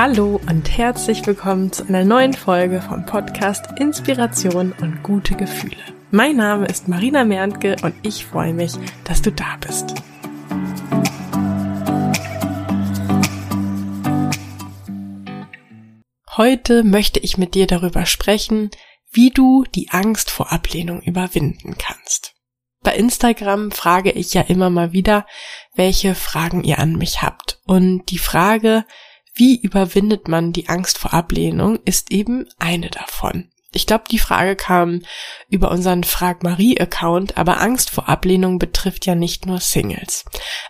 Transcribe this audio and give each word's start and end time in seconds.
Hallo 0.00 0.40
und 0.48 0.78
herzlich 0.78 1.26
willkommen 1.26 1.72
zu 1.72 1.82
einer 1.88 2.04
neuen 2.04 2.32
Folge 2.32 2.80
vom 2.80 3.04
Podcast 3.04 3.66
Inspiration 3.80 4.72
und 4.80 5.02
gute 5.02 5.34
Gefühle. 5.34 5.74
Mein 6.12 6.36
Name 6.36 6.66
ist 6.66 6.86
Marina 6.86 7.24
Merntke 7.24 7.74
und 7.82 7.96
ich 8.02 8.24
freue 8.24 8.54
mich, 8.54 8.74
dass 9.02 9.22
du 9.22 9.32
da 9.32 9.56
bist. 9.56 9.94
Heute 16.36 16.84
möchte 16.84 17.18
ich 17.18 17.36
mit 17.36 17.56
dir 17.56 17.66
darüber 17.66 18.06
sprechen, 18.06 18.70
wie 19.10 19.30
du 19.30 19.64
die 19.74 19.90
Angst 19.90 20.30
vor 20.30 20.52
Ablehnung 20.52 21.02
überwinden 21.02 21.76
kannst. 21.76 22.36
Bei 22.84 22.94
Instagram 22.94 23.72
frage 23.72 24.12
ich 24.12 24.32
ja 24.32 24.42
immer 24.42 24.70
mal 24.70 24.92
wieder, 24.92 25.26
welche 25.74 26.14
Fragen 26.14 26.62
ihr 26.62 26.78
an 26.78 26.92
mich 26.92 27.20
habt. 27.20 27.58
Und 27.66 28.06
die 28.10 28.18
Frage, 28.18 28.84
wie 29.38 29.56
überwindet 29.60 30.28
man 30.28 30.52
die 30.52 30.68
Angst 30.68 30.98
vor 30.98 31.14
Ablehnung, 31.14 31.78
ist 31.84 32.10
eben 32.10 32.46
eine 32.58 32.90
davon. 32.90 33.48
Ich 33.72 33.86
glaube, 33.86 34.04
die 34.10 34.18
Frage 34.18 34.56
kam 34.56 35.02
über 35.50 35.70
unseren 35.70 36.02
Frag 36.02 36.42
Marie 36.42 36.80
Account, 36.80 37.36
aber 37.36 37.60
Angst 37.60 37.90
vor 37.90 38.08
Ablehnung 38.08 38.58
betrifft 38.58 39.04
ja 39.04 39.14
nicht 39.14 39.44
nur 39.44 39.60
Singles. 39.60 40.24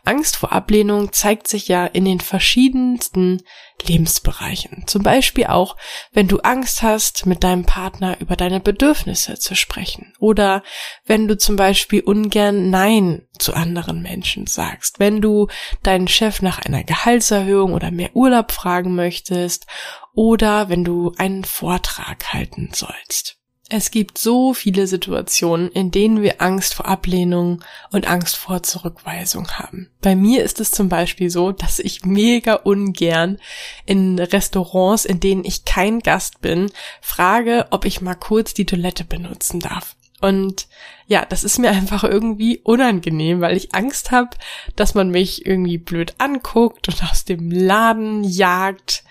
Angst 0.05 0.37
vor 0.37 0.53
Ablehnung 0.53 1.13
zeigt 1.13 1.47
sich 1.47 1.69
ja 1.69 1.87
in 1.87 2.05
den 2.05 2.19
verschiedensten 2.19 3.43
Lebensbereichen. 3.87 4.85
Zum 4.87 5.05
Beispiel 5.05 5.47
auch, 5.47 5.77
wenn 6.13 6.27
du 6.27 6.41
Angst 6.41 6.83
hast, 6.83 7.27
mit 7.27 7.45
deinem 7.45 7.65
Partner 7.65 8.17
über 8.21 8.35
deine 8.35 8.59
Bedürfnisse 8.59 9.39
zu 9.39 9.55
sprechen. 9.55 10.13
Oder 10.19 10.65
wenn 11.07 11.29
du 11.29 11.39
zum 11.39 11.55
Beispiel 11.55 12.01
ungern 12.01 12.71
Nein 12.71 13.29
zu 13.39 13.55
anderen 13.55 14.03
Menschen 14.03 14.49
sagst. 14.49 14.99
Wenn 14.99 15.21
du 15.21 15.47
deinen 15.85 16.09
Chef 16.09 16.43
nach 16.43 16.59
einer 16.59 16.83
Gehaltserhöhung 16.83 17.73
oder 17.73 17.93
mehr 17.93 18.15
Urlaub 18.15 18.51
fragen 18.51 18.97
möchtest 18.97 19.67
oder 20.15 20.69
wenn 20.69 20.85
du 20.85 21.13
einen 21.19 21.45
Vortrag 21.45 22.33
halten 22.33 22.71
sollst. 22.73 23.39
Es 23.71 23.91
gibt 23.91 24.17
so 24.17 24.55
viele 24.55 24.87
Situationen, 24.87 25.71
in 25.71 25.91
denen 25.91 26.23
wir 26.23 26.41
Angst 26.41 26.73
vor 26.73 26.87
Ablehnung 26.87 27.63
und 27.91 28.09
Angst 28.09 28.37
vor 28.37 28.63
Zurückweisung 28.63 29.51
haben. 29.51 29.91
Bei 30.01 30.17
mir 30.17 30.43
ist 30.43 30.59
es 30.59 30.71
zum 30.71 30.89
Beispiel 30.89 31.29
so, 31.29 31.53
dass 31.53 31.79
ich 31.79 32.07
mega 32.07 32.55
ungern 32.55 33.37
in 33.85 34.19
Restaurants, 34.19 35.05
in 35.05 35.21
denen 35.21 35.45
ich 35.45 35.67
kein 35.67 35.99
Gast 35.99 36.41
bin, 36.41 36.73
frage, 37.03 37.67
ob 37.71 37.85
ich 37.85 38.01
mal 38.01 38.15
kurz 38.15 38.55
die 38.55 38.65
Toilette 38.65 39.05
benutzen 39.05 39.61
darf. 39.61 39.97
Und 40.23 40.67
ja, 41.07 41.27
das 41.27 41.45
ist 41.45 41.59
mir 41.59 41.71
einfach 41.71 42.05
irgendwie 42.05 42.59
unangenehm, 42.65 43.43
weil 43.43 43.57
ich 43.57 43.75
Angst 43.75 44.11
habe, 44.13 44.31
dass 44.77 44.95
man 44.95 45.11
mich 45.11 45.45
irgendwie 45.45 45.79
blöd 45.79 46.15
anguckt 46.17 46.89
und 46.89 47.03
aus 47.05 47.27
dem 47.27 47.51
Laden 47.51 48.25
jagt 48.25 49.05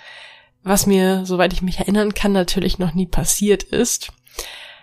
was 0.68 0.86
mir, 0.86 1.26
soweit 1.26 1.54
ich 1.54 1.62
mich 1.62 1.80
erinnern 1.80 2.14
kann, 2.14 2.32
natürlich 2.32 2.80
noch 2.80 2.94
nie 2.94 3.06
passiert 3.06 3.64
ist. 3.64 4.12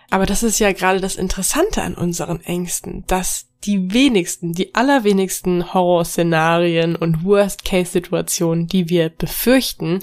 Aber 0.09 0.25
das 0.25 0.43
ist 0.43 0.59
ja 0.59 0.71
gerade 0.71 0.99
das 0.99 1.15
Interessante 1.15 1.81
an 1.81 1.95
unseren 1.95 2.41
Ängsten, 2.41 3.03
dass 3.07 3.47
die 3.63 3.93
wenigsten, 3.93 4.53
die 4.53 4.75
allerwenigsten 4.75 5.73
Horrorszenarien 5.73 6.95
und 6.95 7.23
Worst-Case-Situationen, 7.23 8.67
die 8.67 8.89
wir 8.89 9.09
befürchten, 9.09 9.99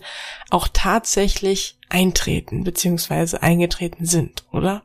auch 0.50 0.69
tatsächlich 0.72 1.78
eintreten 1.89 2.64
bzw. 2.64 3.39
eingetreten 3.39 4.05
sind, 4.05 4.44
oder? 4.52 4.83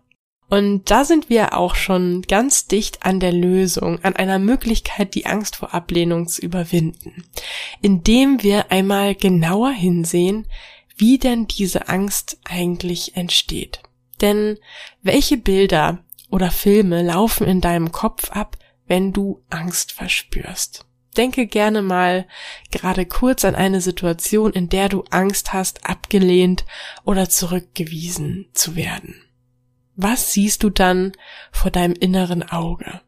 Und 0.50 0.89
da 0.89 1.04
sind 1.04 1.30
wir 1.30 1.58
auch 1.58 1.76
schon 1.76 2.22
ganz 2.22 2.67
dicht 2.67 3.06
an 3.06 3.20
der 3.20 3.34
Lösung, 3.34 4.00
an 4.04 4.16
einer 4.16 4.39
Möglichkeit, 4.39 5.14
die 5.14 5.26
Angst 5.26 5.58
vor 5.58 5.73
Ablehnung 5.73 6.28
zu 6.28 6.42
überwinden, 6.42 7.26
indem 7.82 8.42
wir 8.44 8.72
einmal 8.72 9.14
genauer 9.14 9.71
hinsehen, 9.71 10.48
wie 10.97 11.17
denn 11.17 11.47
diese 11.47 11.87
Angst 11.87 12.39
eigentlich 12.43 13.15
entsteht. 13.15 13.81
Denn 14.21 14.58
welche 15.02 15.37
Bilder 15.37 16.03
oder 16.30 16.52
Filme 16.52 17.03
laufen 17.03 17.47
in 17.47 17.61
deinem 17.61 17.91
Kopf 17.91 18.31
ab, 18.31 18.58
wenn 18.87 19.13
du 19.13 19.43
Angst 19.49 19.91
verspürst? 19.91 20.85
Denke 21.15 21.47
gerne 21.47 21.81
mal 21.81 22.27
gerade 22.71 23.05
kurz 23.05 23.43
an 23.43 23.55
eine 23.55 23.81
Situation, 23.81 24.53
in 24.53 24.69
der 24.69 24.89
du 24.89 25.03
Angst 25.09 25.53
hast, 25.53 25.85
abgelehnt 25.85 26.65
oder 27.05 27.29
zurückgewiesen 27.29 28.49
zu 28.53 28.75
werden. 28.75 29.15
Was 29.95 30.31
siehst 30.31 30.61
du 30.61 30.69
dann 30.69 31.14
vor 31.52 31.71
deinem 31.71 31.93
inneren 31.93 32.43
Auge? 32.43 33.02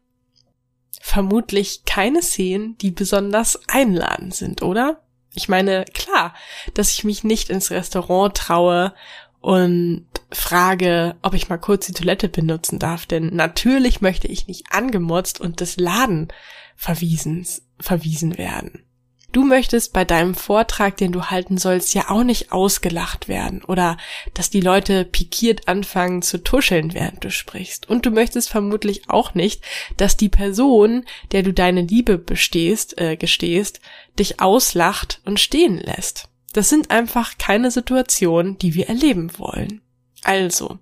Vermutlich 1.00 1.84
keine 1.84 2.20
Szenen, 2.20 2.76
die 2.78 2.90
besonders 2.90 3.60
einladend 3.68 4.34
sind, 4.34 4.62
oder? 4.62 5.02
Ich 5.34 5.48
meine, 5.48 5.84
klar, 5.94 6.34
dass 6.74 6.92
ich 6.92 7.04
mich 7.04 7.24
nicht 7.24 7.50
ins 7.50 7.70
Restaurant 7.70 8.36
traue 8.36 8.94
und 9.40 10.06
frage, 10.32 11.16
ob 11.22 11.34
ich 11.34 11.48
mal 11.48 11.58
kurz 11.58 11.86
die 11.86 11.92
Toilette 11.92 12.28
benutzen 12.28 12.78
darf, 12.78 13.06
denn 13.06 13.34
natürlich 13.34 14.00
möchte 14.00 14.28
ich 14.28 14.46
nicht 14.46 14.72
angemotzt 14.72 15.40
und 15.40 15.60
des 15.60 15.76
Laden 15.76 16.28
verwiesen, 16.76 17.46
verwiesen 17.78 18.38
werden. 18.38 18.84
Du 19.32 19.44
möchtest 19.44 19.92
bei 19.92 20.04
deinem 20.04 20.34
Vortrag, 20.34 20.96
den 20.96 21.12
du 21.12 21.26
halten 21.26 21.56
sollst, 21.56 21.94
ja 21.94 22.10
auch 22.10 22.24
nicht 22.24 22.50
ausgelacht 22.50 23.28
werden 23.28 23.62
oder 23.62 23.96
dass 24.34 24.50
die 24.50 24.60
Leute 24.60 25.04
pikiert 25.04 25.68
anfangen 25.68 26.22
zu 26.22 26.42
tuscheln, 26.42 26.94
während 26.94 27.22
du 27.22 27.30
sprichst. 27.30 27.88
Und 27.88 28.06
du 28.06 28.10
möchtest 28.10 28.48
vermutlich 28.48 29.08
auch 29.08 29.34
nicht, 29.34 29.62
dass 29.96 30.16
die 30.16 30.28
Person, 30.28 31.04
der 31.30 31.44
du 31.44 31.52
deine 31.52 31.82
Liebe 31.82 32.18
bestehst, 32.18 33.00
äh, 33.00 33.16
gestehst, 33.16 33.80
dich 34.18 34.40
auslacht 34.40 35.20
und 35.24 35.38
stehen 35.38 35.78
lässt. 35.78 36.28
Das 36.52 36.68
sind 36.68 36.90
einfach 36.90 37.38
keine 37.38 37.70
Situationen, 37.70 38.58
die 38.58 38.74
wir 38.74 38.88
erleben 38.88 39.38
wollen. 39.38 39.80
Also, 40.24 40.78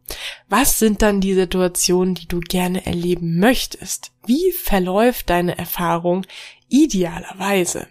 was 0.48 0.78
sind 0.78 1.03
dann 1.03 1.20
die 1.20 1.34
Situationen, 1.34 2.14
die 2.14 2.26
du 2.26 2.41
gerne 2.41 2.87
erleben 2.87 3.38
möchtest? 3.38 4.10
Wie 4.26 4.53
verläuft 4.53 5.28
deine 5.28 5.58
Erfahrung 5.58 6.26
idealerweise? 6.69 7.87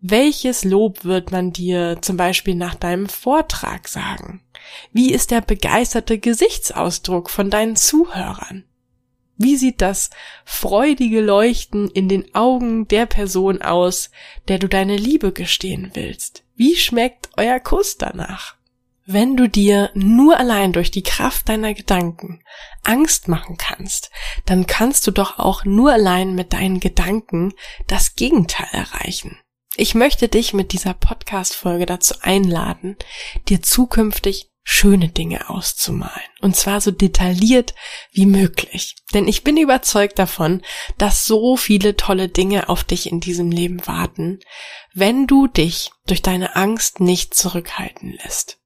Welches 0.00 0.64
Lob 0.64 1.04
wird 1.04 1.32
man 1.32 1.52
dir 1.52 1.98
zum 2.00 2.16
Beispiel 2.16 2.54
nach 2.54 2.76
deinem 2.76 3.08
Vortrag 3.08 3.88
sagen? 3.88 4.40
Wie 4.92 5.12
ist 5.12 5.30
der 5.30 5.40
begeisterte 5.40 6.18
Gesichtsausdruck 6.18 7.30
von 7.30 7.50
deinen 7.50 7.74
Zuhörern? 7.74 8.64
Wie 9.36 9.56
sieht 9.56 9.80
das 9.80 10.10
freudige 10.44 11.20
Leuchten 11.20 11.88
in 11.88 12.08
den 12.08 12.34
Augen 12.34 12.88
der 12.88 13.06
Person 13.06 13.62
aus, 13.62 14.10
der 14.48 14.58
du 14.58 14.68
deine 14.68 14.96
Liebe 14.96 15.32
gestehen 15.32 15.90
willst? 15.94 16.44
Wie 16.56 16.76
schmeckt 16.76 17.30
euer 17.36 17.60
Kuss 17.60 17.98
danach? 17.98 18.57
Wenn 19.10 19.38
du 19.38 19.48
dir 19.48 19.90
nur 19.94 20.36
allein 20.36 20.74
durch 20.74 20.90
die 20.90 21.02
Kraft 21.02 21.48
deiner 21.48 21.72
Gedanken 21.72 22.42
Angst 22.82 23.26
machen 23.26 23.56
kannst, 23.56 24.10
dann 24.44 24.66
kannst 24.66 25.06
du 25.06 25.12
doch 25.12 25.38
auch 25.38 25.64
nur 25.64 25.94
allein 25.94 26.34
mit 26.34 26.52
deinen 26.52 26.78
Gedanken 26.78 27.54
das 27.86 28.16
Gegenteil 28.16 28.68
erreichen. 28.70 29.40
Ich 29.76 29.94
möchte 29.94 30.28
dich 30.28 30.52
mit 30.52 30.74
dieser 30.74 30.92
Podcast-Folge 30.92 31.86
dazu 31.86 32.16
einladen, 32.20 32.98
dir 33.48 33.62
zukünftig 33.62 34.50
schöne 34.62 35.08
Dinge 35.08 35.48
auszumalen. 35.48 36.28
Und 36.42 36.54
zwar 36.54 36.82
so 36.82 36.90
detailliert 36.90 37.74
wie 38.12 38.26
möglich. 38.26 38.94
Denn 39.14 39.26
ich 39.26 39.42
bin 39.42 39.56
überzeugt 39.56 40.18
davon, 40.18 40.60
dass 40.98 41.24
so 41.24 41.56
viele 41.56 41.96
tolle 41.96 42.28
Dinge 42.28 42.68
auf 42.68 42.84
dich 42.84 43.10
in 43.10 43.20
diesem 43.20 43.50
Leben 43.50 43.86
warten, 43.86 44.40
wenn 44.92 45.26
du 45.26 45.46
dich 45.46 45.92
durch 46.06 46.20
deine 46.20 46.56
Angst 46.56 47.00
nicht 47.00 47.32
zurückhalten 47.32 48.12
lässt. 48.22 48.57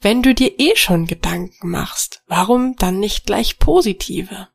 Wenn 0.00 0.22
du 0.22 0.34
dir 0.34 0.58
eh 0.58 0.76
schon 0.76 1.06
Gedanken 1.06 1.70
machst, 1.70 2.22
warum 2.26 2.76
dann 2.76 2.98
nicht 3.00 3.26
gleich 3.26 3.58
positive? 3.58 4.48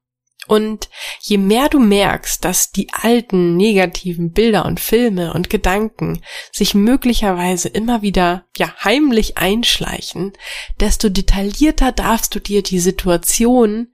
Und 0.47 0.89
je 1.21 1.37
mehr 1.37 1.69
du 1.69 1.79
merkst, 1.79 2.45
dass 2.45 2.71
die 2.71 2.89
alten 2.91 3.57
negativen 3.57 4.31
Bilder 4.31 4.65
und 4.65 4.79
Filme 4.79 5.33
und 5.33 5.49
Gedanken 5.49 6.21
sich 6.51 6.75
möglicherweise 6.75 7.67
immer 7.67 8.01
wieder, 8.01 8.45
ja, 8.55 8.73
heimlich 8.83 9.37
einschleichen, 9.37 10.33
desto 10.79 11.09
detaillierter 11.09 11.91
darfst 11.91 12.35
du 12.35 12.39
dir 12.39 12.61
die 12.61 12.79
Situation, 12.79 13.91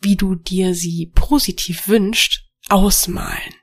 wie 0.00 0.16
du 0.16 0.34
dir 0.34 0.74
sie 0.74 1.10
positiv 1.14 1.88
wünscht, 1.88 2.44
ausmalen. 2.68 3.54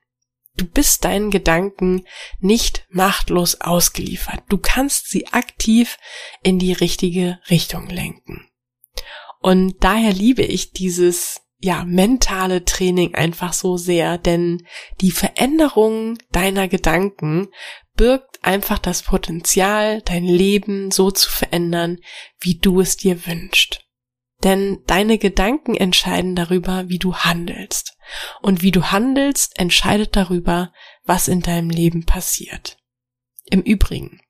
Du 0.62 0.68
bist 0.68 1.06
deinen 1.06 1.32
Gedanken 1.32 2.06
nicht 2.40 2.86
machtlos 2.92 3.62
ausgeliefert. 3.62 4.44
Du 4.48 4.60
kannst 4.60 5.10
sie 5.10 5.26
aktiv 5.30 5.98
in 6.44 6.60
die 6.60 6.72
richtige 6.72 7.40
Richtung 7.50 7.90
lenken. 7.90 8.48
Und 9.40 9.84
daher 9.84 10.14
liebe 10.14 10.44
ich 10.44 10.72
dieses 10.72 11.42
ja, 11.58 11.84
mentale 11.84 12.64
Training 12.64 13.16
einfach 13.16 13.54
so 13.54 13.76
sehr, 13.78 14.20
denn 14.20 14.68
die 15.00 15.10
Veränderung 15.10 16.20
deiner 16.32 16.68
Gedanken 16.68 17.48
birgt 17.96 18.44
einfach 18.44 18.78
das 18.78 19.02
Potenzial, 19.02 20.04
dein 20.04 20.26
Leben 20.26 20.92
so 20.92 21.10
zu 21.10 21.32
verändern, 21.32 21.98
wie 22.40 22.60
du 22.60 22.82
es 22.82 22.98
dir 22.98 23.26
wünschst. 23.26 23.84
Denn 24.44 24.80
deine 24.88 25.18
Gedanken 25.18 25.76
entscheiden 25.76 26.36
darüber, 26.36 26.90
wie 26.90 27.00
du 27.00 27.16
handelst. 27.16 27.96
Und 28.42 28.62
wie 28.62 28.72
du 28.72 28.92
handelst, 28.92 29.58
entscheidet 29.60 30.16
darüber, 30.16 30.74
was 31.04 31.28
in 31.28 31.42
deinem 31.42 31.70
Leben 31.70 32.06
passiert. 32.06 32.78
Im 33.46 33.62
Übrigen, 33.62 34.22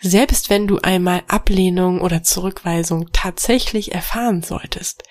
Selbst 0.00 0.48
wenn 0.48 0.66
du 0.66 0.78
einmal 0.78 1.22
Ablehnung 1.28 2.00
oder 2.00 2.22
Zurückweisung 2.22 3.10
tatsächlich 3.12 3.92
erfahren 3.94 4.42
solltest, 4.42 5.02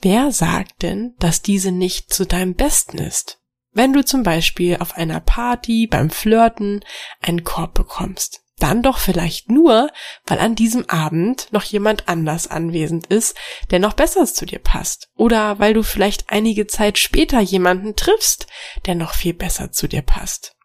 wer 0.00 0.32
sagt 0.32 0.82
denn, 0.82 1.14
dass 1.20 1.42
diese 1.42 1.70
nicht 1.70 2.12
zu 2.12 2.26
deinem 2.26 2.54
Besten 2.54 2.98
ist? 2.98 3.40
Wenn 3.70 3.92
du 3.92 4.04
zum 4.04 4.22
Beispiel 4.22 4.78
auf 4.78 4.96
einer 4.96 5.20
Party 5.20 5.86
beim 5.86 6.10
Flirten 6.10 6.84
einen 7.20 7.44
Korb 7.44 7.74
bekommst, 7.74 8.43
dann 8.64 8.82
doch 8.82 8.96
vielleicht 8.96 9.50
nur, 9.50 9.90
weil 10.26 10.38
an 10.38 10.54
diesem 10.54 10.88
Abend 10.88 11.48
noch 11.52 11.64
jemand 11.64 12.08
anders 12.08 12.46
anwesend 12.46 13.06
ist, 13.08 13.36
der 13.70 13.78
noch 13.78 13.92
besser 13.92 14.24
zu 14.24 14.46
dir 14.46 14.58
passt. 14.58 15.10
Oder 15.16 15.58
weil 15.58 15.74
du 15.74 15.82
vielleicht 15.82 16.30
einige 16.30 16.66
Zeit 16.66 16.98
später 16.98 17.40
jemanden 17.40 17.94
triffst, 17.94 18.46
der 18.86 18.94
noch 18.94 19.12
viel 19.12 19.34
besser 19.34 19.70
zu 19.70 19.86
dir 19.86 20.00
passt. 20.00 20.56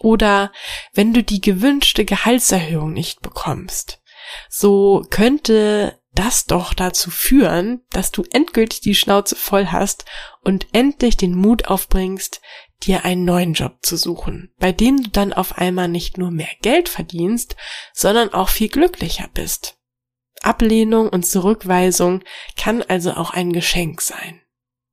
Oder 0.00 0.50
wenn 0.94 1.14
du 1.14 1.22
die 1.22 1.40
gewünschte 1.40 2.04
Gehaltserhöhung 2.04 2.92
nicht 2.92 3.22
bekommst. 3.22 4.02
So 4.48 5.06
könnte 5.10 6.00
das 6.14 6.46
doch 6.46 6.74
dazu 6.74 7.10
führen, 7.10 7.82
dass 7.90 8.12
du 8.12 8.24
endgültig 8.32 8.80
die 8.80 8.94
Schnauze 8.94 9.36
voll 9.36 9.66
hast 9.66 10.04
und 10.42 10.68
endlich 10.72 11.16
den 11.16 11.34
Mut 11.34 11.66
aufbringst, 11.66 12.40
dir 12.82 13.04
einen 13.04 13.24
neuen 13.24 13.54
Job 13.54 13.78
zu 13.82 13.96
suchen, 13.96 14.52
bei 14.58 14.72
dem 14.72 15.02
du 15.02 15.10
dann 15.10 15.32
auf 15.32 15.58
einmal 15.58 15.88
nicht 15.88 16.18
nur 16.18 16.30
mehr 16.30 16.48
Geld 16.62 16.88
verdienst, 16.88 17.56
sondern 17.92 18.32
auch 18.32 18.48
viel 18.48 18.68
glücklicher 18.68 19.28
bist. 19.32 19.78
Ablehnung 20.42 21.08
und 21.08 21.24
Zurückweisung 21.26 22.22
kann 22.56 22.82
also 22.82 23.12
auch 23.12 23.30
ein 23.30 23.52
Geschenk 23.52 24.00
sein, 24.02 24.40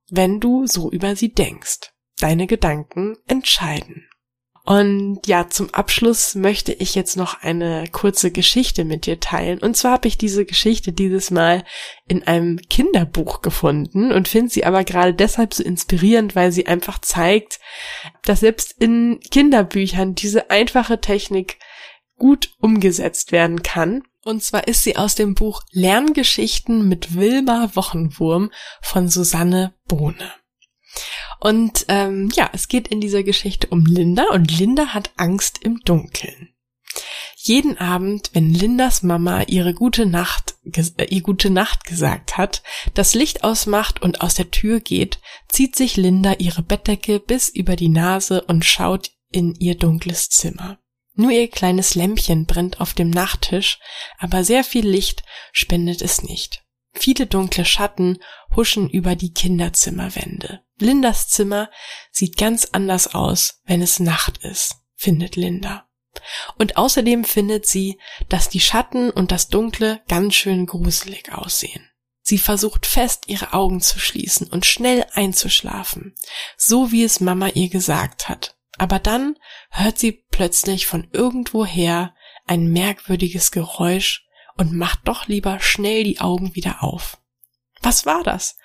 wenn 0.09 0.39
du 0.39 0.65
so 0.65 0.89
über 0.89 1.15
sie 1.15 1.33
denkst. 1.33 1.91
Deine 2.19 2.47
Gedanken 2.47 3.17
entscheiden. 3.27 4.07
Und 4.63 5.21
ja, 5.25 5.49
zum 5.49 5.73
Abschluss 5.73 6.35
möchte 6.35 6.71
ich 6.71 6.93
jetzt 6.93 7.17
noch 7.17 7.41
eine 7.41 7.85
kurze 7.91 8.31
Geschichte 8.31 8.85
mit 8.85 9.05
dir 9.07 9.19
teilen. 9.19 9.59
Und 9.59 9.75
zwar 9.75 9.93
habe 9.93 10.07
ich 10.07 10.17
diese 10.17 10.45
Geschichte 10.45 10.93
dieses 10.93 11.31
Mal 11.31 11.63
in 12.07 12.27
einem 12.27 12.59
Kinderbuch 12.69 13.41
gefunden 13.41 14.11
und 14.11 14.27
finde 14.27 14.51
sie 14.51 14.63
aber 14.63 14.83
gerade 14.83 15.13
deshalb 15.13 15.53
so 15.53 15.63
inspirierend, 15.63 16.35
weil 16.35 16.51
sie 16.51 16.67
einfach 16.67 16.99
zeigt, 16.99 17.59
dass 18.23 18.41
selbst 18.41 18.75
in 18.79 19.19
Kinderbüchern 19.31 20.13
diese 20.13 20.51
einfache 20.51 21.01
Technik 21.01 21.57
gut 22.17 22.53
umgesetzt 22.59 23.31
werden 23.31 23.63
kann. 23.63 24.03
Und 24.23 24.43
zwar 24.43 24.67
ist 24.67 24.83
sie 24.83 24.95
aus 24.95 25.15
dem 25.15 25.33
Buch 25.33 25.63
Lerngeschichten 25.71 26.87
mit 26.87 27.15
Wilma 27.15 27.71
Wochenwurm 27.73 28.51
von 28.83 29.09
Susanne 29.09 29.73
Bohne. 29.87 30.31
Und 31.39 31.85
ähm, 31.87 32.29
ja, 32.35 32.49
es 32.53 32.67
geht 32.67 32.87
in 32.87 33.01
dieser 33.01 33.23
Geschichte 33.23 33.67
um 33.67 33.85
Linda 33.85 34.25
und 34.31 34.57
Linda 34.57 34.87
hat 34.87 35.11
Angst 35.17 35.59
im 35.63 35.79
Dunkeln. 35.85 36.49
Jeden 37.35 37.77
Abend, 37.79 38.29
wenn 38.33 38.53
Lindas 38.53 39.01
Mama 39.01 39.43
ihre 39.43 39.73
gute 39.73 40.05
Nacht, 40.05 40.55
äh, 40.63 41.05
ihr 41.05 41.21
gute 41.21 41.49
Nacht 41.49 41.85
gesagt 41.85 42.37
hat, 42.37 42.61
das 42.93 43.15
Licht 43.15 43.43
ausmacht 43.43 44.01
und 44.01 44.21
aus 44.21 44.35
der 44.35 44.51
Tür 44.51 44.79
geht, 44.79 45.19
zieht 45.49 45.75
sich 45.75 45.97
Linda 45.97 46.33
ihre 46.37 46.61
Bettdecke 46.61 47.19
bis 47.19 47.49
über 47.49 47.75
die 47.75 47.89
Nase 47.89 48.43
und 48.43 48.63
schaut 48.63 49.11
in 49.31 49.55
ihr 49.55 49.75
dunkles 49.75 50.29
Zimmer. 50.29 50.77
Nur 51.13 51.31
ihr 51.31 51.49
kleines 51.49 51.95
Lämpchen 51.95 52.45
brennt 52.45 52.79
auf 52.79 52.93
dem 52.93 53.09
Nachttisch, 53.09 53.79
aber 54.19 54.43
sehr 54.43 54.63
viel 54.63 54.87
Licht 54.87 55.23
spendet 55.51 56.01
es 56.01 56.21
nicht. 56.21 56.63
Viele 56.93 57.25
dunkle 57.25 57.65
Schatten 57.65 58.19
huschen 58.55 58.89
über 58.89 59.15
die 59.15 59.33
Kinderzimmerwände. 59.33 60.61
Lindas 60.81 61.29
Zimmer 61.29 61.69
sieht 62.11 62.37
ganz 62.37 62.69
anders 62.71 63.13
aus, 63.13 63.61
wenn 63.65 63.81
es 63.81 63.99
Nacht 63.99 64.39
ist, 64.39 64.77
findet 64.95 65.35
Linda. 65.35 65.87
Und 66.57 66.77
außerdem 66.77 67.23
findet 67.23 67.65
sie, 67.65 67.99
dass 68.27 68.49
die 68.49 68.59
Schatten 68.59 69.09
und 69.09 69.31
das 69.31 69.47
Dunkle 69.47 70.01
ganz 70.07 70.35
schön 70.35 70.65
gruselig 70.65 71.31
aussehen. 71.31 71.89
Sie 72.21 72.37
versucht 72.37 72.85
fest, 72.85 73.23
ihre 73.27 73.53
Augen 73.53 73.81
zu 73.81 73.99
schließen 73.99 74.47
und 74.47 74.65
schnell 74.65 75.05
einzuschlafen, 75.13 76.15
so 76.57 76.91
wie 76.91 77.03
es 77.03 77.19
Mama 77.19 77.47
ihr 77.49 77.69
gesagt 77.69 78.29
hat. 78.29 78.55
Aber 78.77 78.99
dann 78.99 79.37
hört 79.69 79.97
sie 79.99 80.23
plötzlich 80.29 80.85
von 80.85 81.07
irgendwoher 81.11 82.13
ein 82.45 82.67
merkwürdiges 82.67 83.51
Geräusch 83.51 84.25
und 84.55 84.73
macht 84.73 84.99
doch 85.05 85.27
lieber 85.27 85.59
schnell 85.59 86.03
die 86.03 86.19
Augen 86.19 86.55
wieder 86.55 86.83
auf. 86.83 87.19
Was 87.81 88.05
war 88.05 88.23
das? 88.23 88.57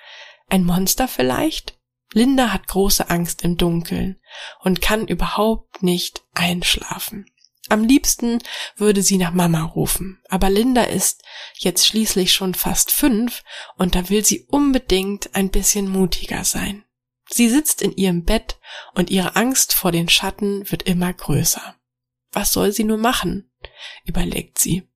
Ein 0.49 0.65
Monster 0.65 1.09
vielleicht? 1.09 1.76
Linda 2.17 2.51
hat 2.51 2.67
große 2.67 3.11
Angst 3.11 3.43
im 3.43 3.59
Dunkeln 3.59 4.19
und 4.61 4.81
kann 4.81 5.07
überhaupt 5.07 5.83
nicht 5.83 6.25
einschlafen. 6.33 7.31
Am 7.69 7.85
liebsten 7.85 8.39
würde 8.75 9.03
sie 9.03 9.19
nach 9.19 9.33
Mama 9.33 9.63
rufen, 9.63 10.23
aber 10.31 10.49
Linda 10.49 10.85
ist 10.85 11.23
jetzt 11.59 11.87
schließlich 11.87 12.33
schon 12.33 12.55
fast 12.55 12.91
fünf 12.91 13.45
und 13.77 13.95
da 13.95 14.09
will 14.09 14.25
sie 14.25 14.47
unbedingt 14.49 15.35
ein 15.35 15.51
bisschen 15.51 15.91
mutiger 15.91 16.45
sein. 16.45 16.87
Sie 17.29 17.51
sitzt 17.51 17.83
in 17.83 17.95
ihrem 17.95 18.25
Bett 18.25 18.59
und 18.95 19.11
ihre 19.11 19.37
Angst 19.37 19.75
vor 19.75 19.93
den 19.93 20.09
Schatten 20.09 20.71
wird 20.71 20.85
immer 20.85 21.13
größer. 21.13 21.75
Was 22.33 22.51
soll 22.51 22.73
sie 22.73 22.85
nur 22.85 22.97
machen? 22.97 23.51
überlegt 24.07 24.59
sie. 24.59 24.89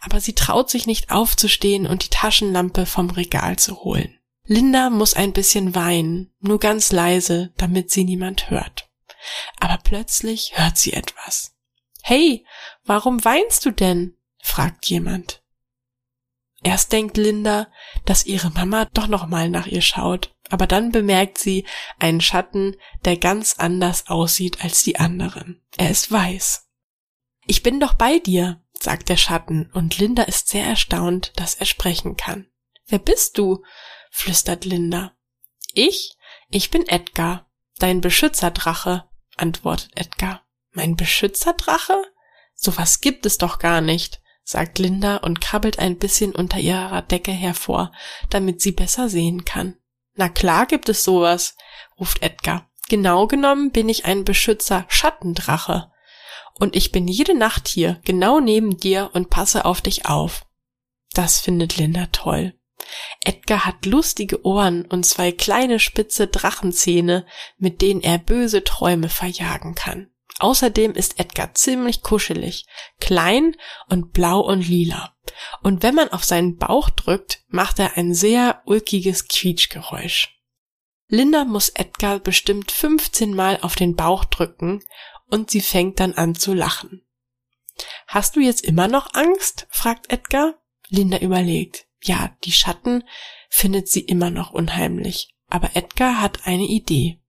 Aber 0.00 0.20
sie 0.20 0.34
traut 0.34 0.70
sich 0.70 0.88
nicht 0.88 1.12
aufzustehen 1.12 1.86
und 1.86 2.04
die 2.04 2.10
Taschenlampe 2.10 2.84
vom 2.84 3.10
Regal 3.10 3.60
zu 3.60 3.84
holen. 3.84 4.18
Linda 4.46 4.90
muss 4.90 5.14
ein 5.14 5.32
bisschen 5.32 5.74
weinen, 5.74 6.32
nur 6.40 6.60
ganz 6.60 6.92
leise, 6.92 7.52
damit 7.56 7.90
sie 7.90 8.04
niemand 8.04 8.50
hört. 8.50 8.90
Aber 9.58 9.78
plötzlich 9.78 10.52
hört 10.58 10.76
sie 10.76 10.92
etwas. 10.92 11.56
Hey, 12.02 12.44
warum 12.84 13.24
weinst 13.24 13.64
du 13.64 13.70
denn? 13.70 14.16
fragt 14.42 14.86
jemand. 14.86 15.42
Erst 16.62 16.92
denkt 16.92 17.16
Linda, 17.16 17.68
dass 18.04 18.26
ihre 18.26 18.50
Mama 18.50 18.86
doch 18.86 19.06
noch 19.06 19.26
mal 19.26 19.48
nach 19.48 19.66
ihr 19.66 19.82
schaut, 19.82 20.34
aber 20.50 20.66
dann 20.66 20.92
bemerkt 20.92 21.38
sie 21.38 21.66
einen 21.98 22.20
Schatten, 22.20 22.76
der 23.04 23.16
ganz 23.16 23.54
anders 23.58 24.08
aussieht 24.08 24.62
als 24.62 24.82
die 24.82 24.98
anderen. 24.98 25.62
Er 25.76 25.90
ist 25.90 26.10
weiß. 26.10 26.66
Ich 27.46 27.62
bin 27.62 27.80
doch 27.80 27.94
bei 27.94 28.18
dir, 28.18 28.62
sagt 28.78 29.08
der 29.08 29.16
Schatten, 29.16 29.70
und 29.72 29.98
Linda 29.98 30.22
ist 30.24 30.48
sehr 30.48 30.64
erstaunt, 30.64 31.32
dass 31.36 31.54
er 31.54 31.66
sprechen 31.66 32.16
kann. 32.16 32.46
Wer 32.86 32.98
bist 32.98 33.38
du? 33.38 33.62
Flüstert 34.14 34.64
Linda. 34.64 35.12
Ich? 35.72 36.16
Ich 36.48 36.70
bin 36.70 36.86
Edgar, 36.86 37.50
dein 37.78 38.00
Beschützerdrache, 38.00 39.08
antwortet 39.36 39.90
Edgar. 39.96 40.42
Mein 40.70 40.94
Beschützerdrache? 40.94 42.00
So 42.54 42.76
was 42.76 43.00
gibt 43.00 43.26
es 43.26 43.38
doch 43.38 43.58
gar 43.58 43.80
nicht, 43.80 44.22
sagt 44.44 44.78
Linda 44.78 45.16
und 45.16 45.40
krabbelt 45.40 45.80
ein 45.80 45.98
bisschen 45.98 46.32
unter 46.32 46.58
ihrer 46.58 47.02
Decke 47.02 47.32
hervor, 47.32 47.90
damit 48.30 48.62
sie 48.62 48.70
besser 48.70 49.08
sehen 49.08 49.44
kann. 49.44 49.76
Na 50.14 50.28
klar 50.28 50.66
gibt 50.66 50.88
es 50.88 51.02
sowas, 51.02 51.56
ruft 51.98 52.22
Edgar. 52.22 52.70
Genau 52.88 53.26
genommen 53.26 53.72
bin 53.72 53.88
ich 53.88 54.04
ein 54.04 54.24
Beschützer 54.24 54.86
Schattendrache. 54.88 55.90
Und 56.60 56.76
ich 56.76 56.92
bin 56.92 57.08
jede 57.08 57.36
Nacht 57.36 57.66
hier, 57.66 58.00
genau 58.04 58.38
neben 58.38 58.76
dir 58.76 59.10
und 59.12 59.28
passe 59.28 59.64
auf 59.64 59.80
dich 59.80 60.06
auf. 60.06 60.46
Das 61.14 61.40
findet 61.40 61.76
Linda 61.76 62.06
toll. 62.12 62.54
Edgar 63.20 63.64
hat 63.64 63.86
lustige 63.86 64.44
Ohren 64.44 64.84
und 64.84 65.04
zwei 65.04 65.32
kleine 65.32 65.78
spitze 65.78 66.26
Drachenzähne, 66.26 67.26
mit 67.58 67.80
denen 67.80 68.02
er 68.02 68.18
böse 68.18 68.64
Träume 68.64 69.08
verjagen 69.08 69.74
kann. 69.74 70.10
Außerdem 70.40 70.92
ist 70.92 71.20
Edgar 71.20 71.54
ziemlich 71.54 72.02
kuschelig, 72.02 72.66
klein 73.00 73.56
und 73.88 74.12
blau 74.12 74.40
und 74.40 74.66
lila. 74.66 75.14
Und 75.62 75.82
wenn 75.82 75.94
man 75.94 76.08
auf 76.10 76.24
seinen 76.24 76.56
Bauch 76.56 76.90
drückt, 76.90 77.44
macht 77.48 77.78
er 77.78 77.96
ein 77.96 78.14
sehr 78.14 78.62
ulkiges 78.66 79.28
Quietschgeräusch. 79.28 80.40
Linda 81.08 81.44
muss 81.44 81.68
Edgar 81.68 82.18
bestimmt 82.18 82.72
15 82.72 83.34
Mal 83.34 83.58
auf 83.62 83.76
den 83.76 83.94
Bauch 83.94 84.24
drücken 84.24 84.82
und 85.28 85.50
sie 85.50 85.60
fängt 85.60 86.00
dann 86.00 86.14
an 86.14 86.34
zu 86.34 86.52
lachen. 86.52 87.02
Hast 88.06 88.36
du 88.36 88.40
jetzt 88.40 88.64
immer 88.64 88.88
noch 88.88 89.14
Angst? 89.14 89.66
fragt 89.70 90.12
Edgar. 90.12 90.54
Linda 90.88 91.18
überlegt 91.18 91.86
ja, 92.06 92.36
die 92.44 92.52
Schatten 92.52 93.04
findet 93.48 93.88
sie 93.88 94.00
immer 94.00 94.30
noch 94.30 94.50
unheimlich. 94.50 95.34
Aber 95.48 95.70
Edgar 95.74 96.20
hat 96.20 96.46
eine 96.46 96.64
Idee. 96.64 97.20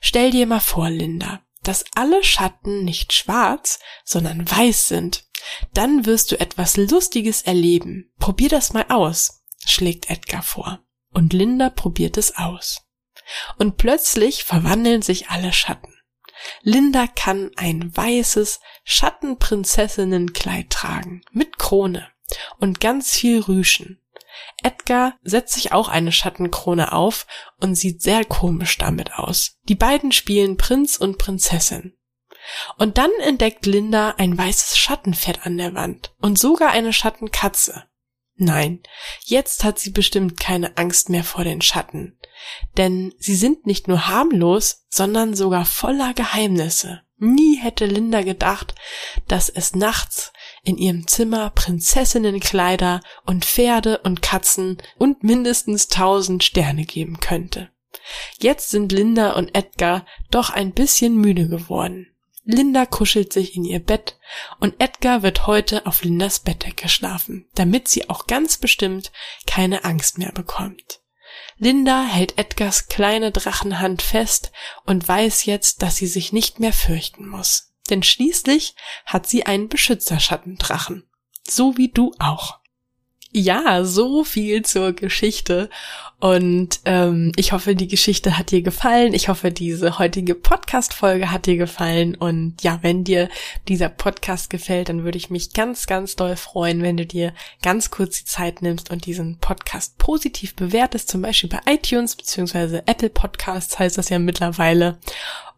Stell 0.00 0.30
dir 0.30 0.46
mal 0.46 0.60
vor, 0.60 0.90
Linda, 0.90 1.42
dass 1.62 1.84
alle 1.94 2.22
Schatten 2.22 2.84
nicht 2.84 3.12
schwarz, 3.12 3.80
sondern 4.04 4.50
weiß 4.50 4.88
sind. 4.88 5.24
Dann 5.74 6.06
wirst 6.06 6.32
du 6.32 6.40
etwas 6.40 6.76
Lustiges 6.76 7.42
erleben. 7.42 8.12
Probier 8.18 8.48
das 8.48 8.72
mal 8.72 8.86
aus, 8.88 9.42
schlägt 9.64 10.10
Edgar 10.10 10.42
vor. 10.42 10.80
Und 11.12 11.32
Linda 11.32 11.70
probiert 11.70 12.16
es 12.16 12.36
aus. 12.36 12.82
Und 13.58 13.76
plötzlich 13.76 14.44
verwandeln 14.44 15.02
sich 15.02 15.28
alle 15.28 15.52
Schatten. 15.52 15.92
Linda 16.62 17.06
kann 17.06 17.50
ein 17.56 17.96
weißes 17.96 18.60
Schattenprinzessinnenkleid 18.84 20.70
tragen, 20.70 21.22
mit 21.32 21.58
Krone 21.58 22.06
und 22.58 22.80
ganz 22.80 23.16
viel 23.16 23.40
Rüschen. 23.40 24.00
Edgar 24.62 25.14
setzt 25.22 25.54
sich 25.54 25.72
auch 25.72 25.88
eine 25.88 26.12
Schattenkrone 26.12 26.92
auf 26.92 27.26
und 27.60 27.74
sieht 27.74 28.02
sehr 28.02 28.24
komisch 28.24 28.78
damit 28.78 29.14
aus. 29.14 29.58
Die 29.68 29.74
beiden 29.74 30.12
spielen 30.12 30.56
Prinz 30.56 30.96
und 30.96 31.18
Prinzessin. 31.18 31.96
Und 32.78 32.98
dann 32.98 33.10
entdeckt 33.22 33.66
Linda 33.66 34.14
ein 34.18 34.36
weißes 34.36 34.78
Schattenfett 34.78 35.44
an 35.44 35.58
der 35.58 35.74
Wand 35.74 36.14
und 36.20 36.38
sogar 36.38 36.70
eine 36.70 36.92
Schattenkatze. 36.92 37.84
Nein, 38.38 38.82
jetzt 39.24 39.64
hat 39.64 39.78
sie 39.78 39.90
bestimmt 39.90 40.38
keine 40.38 40.76
Angst 40.76 41.08
mehr 41.08 41.24
vor 41.24 41.42
den 41.42 41.62
Schatten, 41.62 42.18
denn 42.76 43.14
sie 43.18 43.34
sind 43.34 43.66
nicht 43.66 43.88
nur 43.88 44.08
harmlos, 44.08 44.84
sondern 44.88 45.34
sogar 45.34 45.64
voller 45.64 46.12
Geheimnisse. 46.12 47.02
Nie 47.18 47.56
hätte 47.56 47.86
Linda 47.86 48.22
gedacht, 48.22 48.74
dass 49.26 49.48
es 49.48 49.74
nachts 49.74 50.32
in 50.62 50.76
ihrem 50.76 51.06
Zimmer 51.06 51.50
Prinzessinnenkleider 51.50 53.00
und 53.24 53.44
Pferde 53.44 53.98
und 53.98 54.20
Katzen 54.20 54.78
und 54.98 55.22
mindestens 55.22 55.88
tausend 55.88 56.44
Sterne 56.44 56.84
geben 56.84 57.20
könnte. 57.20 57.70
Jetzt 58.38 58.70
sind 58.70 58.92
Linda 58.92 59.32
und 59.32 59.56
Edgar 59.56 60.04
doch 60.30 60.50
ein 60.50 60.72
bisschen 60.72 61.16
müde 61.16 61.48
geworden. 61.48 62.08
Linda 62.44 62.86
kuschelt 62.86 63.32
sich 63.32 63.56
in 63.56 63.64
ihr 63.64 63.80
Bett 63.80 64.18
und 64.60 64.74
Edgar 64.78 65.22
wird 65.22 65.46
heute 65.46 65.84
auf 65.86 66.04
Lindas 66.04 66.40
Bettdecke 66.40 66.88
schlafen, 66.88 67.48
damit 67.54 67.88
sie 67.88 68.08
auch 68.08 68.26
ganz 68.26 68.58
bestimmt 68.58 69.10
keine 69.46 69.84
Angst 69.84 70.18
mehr 70.18 70.32
bekommt. 70.32 71.00
Linda 71.58 72.04
hält 72.04 72.38
Edgars 72.38 72.88
kleine 72.88 73.32
Drachenhand 73.32 74.02
fest 74.02 74.52
und 74.84 75.08
weiß 75.08 75.46
jetzt, 75.46 75.82
dass 75.82 75.96
sie 75.96 76.06
sich 76.06 76.32
nicht 76.32 76.60
mehr 76.60 76.72
fürchten 76.72 77.26
muss. 77.28 77.72
Denn 77.88 78.02
schließlich 78.02 78.74
hat 79.06 79.26
sie 79.26 79.46
einen 79.46 79.68
Beschützerschattendrachen. 79.68 81.08
So 81.48 81.76
wie 81.76 81.88
du 81.88 82.12
auch. 82.18 82.60
Ja, 83.38 83.84
so 83.84 84.24
viel 84.24 84.62
zur 84.62 84.94
Geschichte. 84.94 85.68
Und 86.18 86.80
ähm, 86.86 87.32
ich 87.36 87.52
hoffe, 87.52 87.74
die 87.74 87.86
Geschichte 87.86 88.38
hat 88.38 88.50
dir 88.50 88.62
gefallen. 88.62 89.12
Ich 89.12 89.28
hoffe, 89.28 89.52
diese 89.52 89.98
heutige 89.98 90.34
Podcast-Folge 90.34 91.30
hat 91.30 91.44
dir 91.44 91.58
gefallen. 91.58 92.14
Und 92.14 92.62
ja, 92.62 92.78
wenn 92.80 93.04
dir 93.04 93.28
dieser 93.68 93.90
Podcast 93.90 94.48
gefällt, 94.48 94.88
dann 94.88 95.04
würde 95.04 95.18
ich 95.18 95.28
mich 95.28 95.52
ganz, 95.52 95.86
ganz 95.86 96.16
doll 96.16 96.36
freuen, 96.36 96.80
wenn 96.80 96.96
du 96.96 97.04
dir 97.04 97.34
ganz 97.60 97.90
kurz 97.90 98.20
die 98.20 98.24
Zeit 98.24 98.62
nimmst 98.62 98.90
und 98.90 99.04
diesen 99.04 99.36
Podcast 99.36 99.98
positiv 99.98 100.56
bewertest, 100.56 101.10
zum 101.10 101.20
Beispiel 101.20 101.50
bei 101.50 101.60
iTunes 101.70 102.16
beziehungsweise 102.16 102.84
Apple 102.86 103.10
Podcasts 103.10 103.78
heißt 103.78 103.98
das 103.98 104.08
ja 104.08 104.18
mittlerweile 104.18 104.98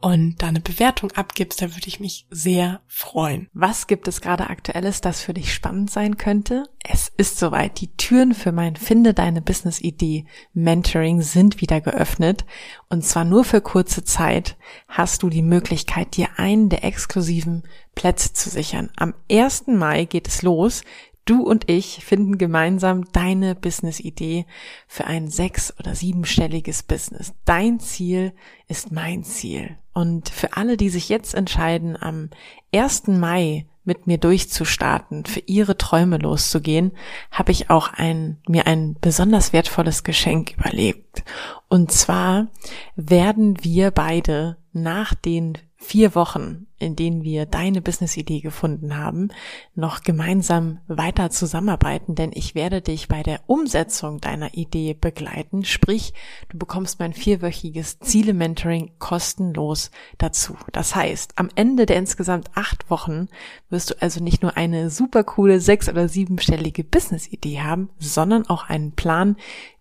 und 0.00 0.36
da 0.38 0.48
eine 0.48 0.60
Bewertung 0.60 1.10
abgibst, 1.12 1.60
da 1.60 1.74
würde 1.74 1.88
ich 1.88 1.98
mich 1.98 2.26
sehr 2.30 2.80
freuen. 2.86 3.48
Was 3.52 3.86
gibt 3.88 4.06
es 4.06 4.20
gerade 4.20 4.48
aktuelles, 4.48 5.00
das 5.00 5.20
für 5.20 5.34
dich 5.34 5.52
spannend 5.52 5.90
sein 5.90 6.16
könnte? 6.16 6.64
Es 6.78 7.10
ist 7.16 7.38
soweit. 7.38 7.80
Die 7.80 7.96
Türen 7.96 8.34
für 8.34 8.52
mein 8.52 8.76
Finde 8.76 9.12
deine 9.12 9.42
Business 9.42 9.80
Idee 9.80 10.26
Mentoring 10.54 11.20
sind 11.20 11.60
wieder 11.60 11.80
geöffnet. 11.80 12.44
Und 12.88 13.04
zwar 13.04 13.24
nur 13.24 13.44
für 13.44 13.60
kurze 13.60 14.04
Zeit 14.04 14.56
hast 14.86 15.22
du 15.22 15.30
die 15.30 15.42
Möglichkeit, 15.42 16.16
dir 16.16 16.28
einen 16.36 16.68
der 16.68 16.84
exklusiven 16.84 17.64
Plätze 17.94 18.32
zu 18.32 18.50
sichern. 18.50 18.90
Am 18.96 19.14
1. 19.30 19.66
Mai 19.66 20.04
geht 20.04 20.28
es 20.28 20.42
los. 20.42 20.82
Du 21.28 21.42
und 21.42 21.68
ich 21.68 22.02
finden 22.06 22.38
gemeinsam 22.38 23.04
deine 23.12 23.54
Business-Idee 23.54 24.46
für 24.86 25.04
ein 25.04 25.28
sechs- 25.28 25.74
oder 25.78 25.94
siebenstelliges 25.94 26.82
Business. 26.82 27.34
Dein 27.44 27.80
Ziel 27.80 28.32
ist 28.66 28.92
mein 28.92 29.24
Ziel. 29.24 29.76
Und 29.92 30.30
für 30.30 30.56
alle, 30.56 30.78
die 30.78 30.88
sich 30.88 31.10
jetzt 31.10 31.34
entscheiden, 31.34 31.98
am 32.00 32.30
1. 32.74 33.08
Mai 33.08 33.66
mit 33.84 34.06
mir 34.06 34.16
durchzustarten, 34.16 35.26
für 35.26 35.40
ihre 35.40 35.76
Träume 35.76 36.16
loszugehen, 36.16 36.92
habe 37.30 37.52
ich 37.52 37.68
auch 37.68 37.92
ein, 37.92 38.38
mir 38.48 38.66
ein 38.66 38.96
besonders 38.98 39.52
wertvolles 39.52 40.04
Geschenk 40.04 40.54
überlebt. 40.56 41.24
Und 41.68 41.92
zwar 41.92 42.46
werden 42.96 43.62
wir 43.62 43.90
beide 43.90 44.56
nach 44.72 45.12
den 45.14 45.58
vier 45.76 46.14
Wochen, 46.14 46.68
in 46.78 46.96
denen 46.96 47.22
wir 47.22 47.46
deine 47.46 47.82
Business-Idee 47.82 48.40
gefunden 48.40 48.96
haben, 48.96 49.28
noch 49.74 50.02
gemeinsam 50.02 50.78
weiter 50.86 51.30
zusammenarbeiten, 51.30 52.14
denn 52.14 52.30
ich 52.32 52.54
werde 52.54 52.80
dich 52.80 53.08
bei 53.08 53.22
der 53.22 53.40
Umsetzung 53.46 54.20
deiner 54.20 54.54
Idee 54.54 54.94
begleiten. 54.94 55.64
Sprich, 55.64 56.14
du 56.48 56.58
bekommst 56.58 57.00
mein 57.00 57.12
vierwöchiges 57.12 57.98
Ziele-Mentoring 58.00 58.92
kostenlos 58.98 59.90
dazu. 60.18 60.56
Das 60.72 60.94
heißt, 60.94 61.32
am 61.36 61.48
Ende 61.54 61.86
der 61.86 61.96
insgesamt 61.96 62.50
acht 62.54 62.90
Wochen 62.90 63.28
wirst 63.70 63.90
du 63.90 63.94
also 64.00 64.22
nicht 64.22 64.42
nur 64.42 64.56
eine 64.56 64.90
super 64.90 65.24
coole 65.24 65.60
sechs- 65.60 65.88
oder 65.88 66.08
siebenstellige 66.08 66.84
Business-Idee 66.84 67.60
haben, 67.60 67.90
sondern 67.98 68.46
auch 68.48 68.68
einen 68.68 68.92
Plan, 68.92 69.36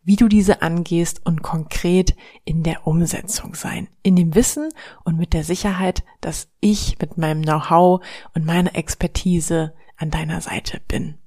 wie 0.08 0.16
du 0.16 0.30
diese 0.30 0.62
angehst 0.62 1.26
und 1.26 1.44
konkret 1.44 2.16
in 2.46 2.64
der 2.64 2.88
Umsetzung 2.88 3.56
sein. 3.56 3.90
In 4.04 4.16
dem 4.16 4.36
Wissen 4.36 4.70
und 5.04 5.18
mit 5.18 5.34
der 5.34 5.44
Sicherheit, 5.44 6.06
dass 6.22 6.48
ich 6.60 6.98
mit 7.00 7.18
meinem 7.18 7.42
Know-how 7.42 8.04
und 8.34 8.46
meiner 8.46 8.76
Expertise 8.76 9.74
an 9.98 10.12
deiner 10.12 10.42
Seite 10.42 10.82
bin. 10.88 11.18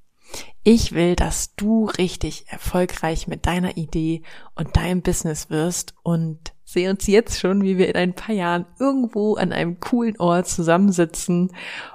Ich 0.62 0.92
will, 0.92 1.16
dass 1.16 1.54
du 1.56 1.86
richtig 1.86 2.44
erfolgreich 2.48 3.26
mit 3.26 3.46
deiner 3.46 3.76
Idee 3.76 4.22
und 4.54 4.76
deinem 4.76 5.02
Business 5.02 5.50
wirst 5.50 5.94
und 6.02 6.52
sehe 6.64 6.90
uns 6.90 7.06
jetzt 7.06 7.40
schon, 7.40 7.62
wie 7.62 7.78
wir 7.78 7.88
in 7.88 7.96
ein 7.96 8.14
paar 8.14 8.34
Jahren 8.34 8.66
irgendwo 8.78 9.36
an 9.36 9.52
einem 9.52 9.80
coolen 9.80 10.18
Ort 10.20 10.48
zusammensitzen 10.48 11.52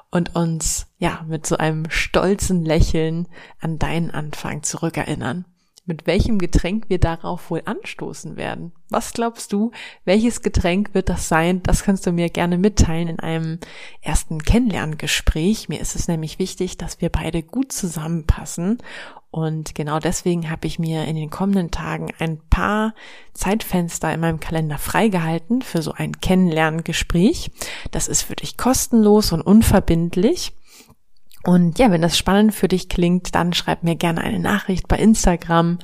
und 0.09 0.35
uns, 0.35 0.87
ja, 0.97 1.23
mit 1.27 1.45
so 1.45 1.57
einem 1.57 1.89
stolzen 1.89 2.65
Lächeln 2.65 3.27
an 3.59 3.77
deinen 3.77 4.11
Anfang 4.11 4.63
zurückerinnern 4.63 5.45
mit 5.85 6.07
welchem 6.07 6.39
Getränk 6.39 6.85
wir 6.87 6.99
darauf 6.99 7.49
wohl 7.51 7.61
anstoßen 7.65 8.37
werden. 8.37 8.71
Was 8.89 9.13
glaubst 9.13 9.53
du, 9.53 9.71
welches 10.03 10.41
Getränk 10.41 10.93
wird 10.93 11.09
das 11.09 11.27
sein? 11.27 11.61
Das 11.63 11.83
kannst 11.83 12.07
du 12.07 12.11
mir 12.11 12.29
gerne 12.29 12.57
mitteilen 12.57 13.07
in 13.07 13.19
einem 13.19 13.59
ersten 14.01 14.41
Kennenlerngespräch. 14.41 15.69
Mir 15.69 15.79
ist 15.79 15.95
es 15.95 16.07
nämlich 16.07 16.39
wichtig, 16.39 16.77
dass 16.77 17.01
wir 17.01 17.09
beide 17.09 17.43
gut 17.43 17.71
zusammenpassen. 17.71 18.79
Und 19.29 19.75
genau 19.75 19.99
deswegen 19.99 20.49
habe 20.49 20.65
ich 20.65 20.79
mir 20.79 21.05
in 21.05 21.17
den 21.17 21.29
kommenden 21.29 21.69
Tagen 21.69 22.09
ein 22.19 22.39
paar 22.49 22.95
Zeitfenster 23.33 24.13
in 24.13 24.21
meinem 24.21 24.39
Kalender 24.39 24.77
freigehalten 24.77 25.61
für 25.61 25.81
so 25.81 25.91
ein 25.91 26.19
Kennenlerngespräch. 26.21 27.51
Das 27.91 28.07
ist 28.07 28.21
für 28.21 28.35
dich 28.35 28.55
kostenlos 28.55 29.33
und 29.33 29.41
unverbindlich. 29.41 30.53
Und 31.45 31.77
ja, 31.77 31.91
wenn 31.91 32.01
das 32.01 32.17
spannend 32.17 32.55
für 32.55 32.67
dich 32.67 32.89
klingt, 32.89 33.35
dann 33.35 33.53
schreib 33.53 33.83
mir 33.83 33.95
gerne 33.95 34.21
eine 34.21 34.39
Nachricht 34.39 34.87
bei 34.87 34.97
Instagram. 34.97 35.77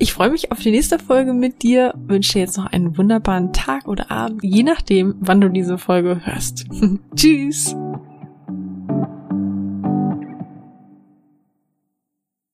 Ich 0.00 0.12
freue 0.12 0.30
mich 0.30 0.52
auf 0.52 0.60
die 0.60 0.70
nächste 0.70 1.00
Folge 1.00 1.32
mit 1.32 1.64
dir, 1.64 1.92
wünsche 1.96 2.34
dir 2.34 2.40
jetzt 2.40 2.56
noch 2.56 2.66
einen 2.66 2.96
wunderbaren 2.96 3.52
Tag 3.52 3.88
oder 3.88 4.12
Abend, 4.12 4.44
je 4.44 4.62
nachdem, 4.62 5.16
wann 5.18 5.40
du 5.40 5.50
diese 5.50 5.76
Folge 5.76 6.20
hörst. 6.24 6.66
Tschüss! 7.16 7.74